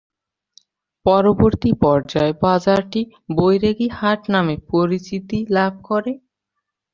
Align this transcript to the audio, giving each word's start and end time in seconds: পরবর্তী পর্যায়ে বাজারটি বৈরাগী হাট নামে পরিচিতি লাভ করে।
পরবর্তী 1.05 1.71
পর্যায়ে 1.83 2.33
বাজারটি 2.43 3.01
বৈরাগী 3.37 3.87
হাট 3.97 4.21
নামে 4.33 4.55
পরিচিতি 4.69 5.37
লাভ 5.55 5.73
করে। 5.87 6.11